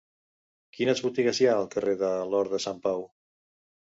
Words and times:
Quines 0.77 1.01
botigues 1.07 1.41
hi 1.43 1.47
ha 1.49 1.53
al 1.57 1.67
carrer 1.75 1.93
de 1.99 2.09
l'Hort 2.31 2.55
de 2.57 2.61
Sant 2.65 2.81
Pau? 2.87 3.05